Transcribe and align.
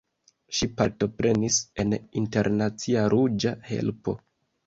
Ŝi 0.59 0.67
partoprenis 0.77 1.59
en 1.83 1.93
Internacia 2.21 3.05
Ruĝa 3.15 3.55
Helpo. 3.71 4.19